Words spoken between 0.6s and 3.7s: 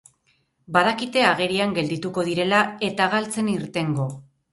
Badakite agerian geldituko direla eta galtzen